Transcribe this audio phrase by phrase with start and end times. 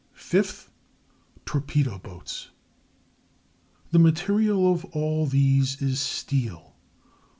[0.15, 0.71] Fifth,
[1.45, 2.49] torpedo boats.
[3.91, 6.75] The material of all these is steel.